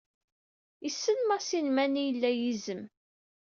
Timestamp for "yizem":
2.37-2.81